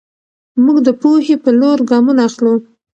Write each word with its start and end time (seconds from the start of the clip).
موږ 0.63 0.77
د 0.87 0.89
پوهې 1.01 1.35
په 1.43 1.49
لور 1.59 1.77
ګامونه 1.89 2.21
اخلو. 2.27 2.53